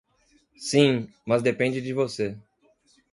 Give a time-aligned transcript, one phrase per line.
[0.57, 2.35] Sim, mas depende de você.